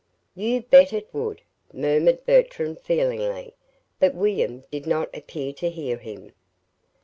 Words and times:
"You 0.33 0.61
bet 0.63 0.93
it 0.93 1.09
would!" 1.13 1.43
murmured 1.71 2.25
Bertram, 2.25 2.75
feelingly; 2.75 3.53
but 3.99 4.15
William 4.15 4.63
did 4.71 4.87
not 4.87 5.15
appear 5.15 5.53
to 5.53 5.69
hear 5.69 5.97
him. 5.97 6.33